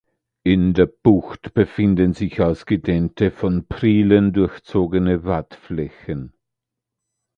In 0.43 0.73
der 0.73 0.87
Bucht 0.87 1.53
befinden 1.53 2.13
sich 2.15 2.41
ausgedehnte, 2.41 3.29
von 3.29 3.67
Prielen 3.67 4.33
durchzogene 4.33 5.25
Wattflächen. 5.25 6.33